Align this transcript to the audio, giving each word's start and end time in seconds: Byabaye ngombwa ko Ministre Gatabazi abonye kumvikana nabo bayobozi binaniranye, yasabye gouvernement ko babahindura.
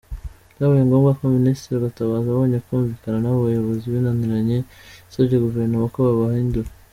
Byabaye 0.53 0.83
ngombwa 0.87 1.11
ko 1.17 1.23
Ministre 1.37 1.81
Gatabazi 1.85 2.27
abonye 2.29 2.57
kumvikana 2.65 3.17
nabo 3.21 3.39
bayobozi 3.47 3.85
binaniranye, 3.93 4.57
yasabye 5.03 5.35
gouvernement 5.43 5.91
ko 5.95 5.99
babahindura. 6.07 6.69